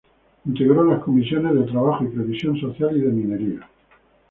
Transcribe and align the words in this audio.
Integró 0.45 0.83
las 0.83 1.03
Comisiones 1.03 1.53
de 1.53 1.61
Trabajo 1.71 2.03
y 2.03 2.07
Previsión 2.07 2.59
Social 2.59 2.97
y 2.97 3.01
de 3.01 3.11
Minería. 3.11 3.69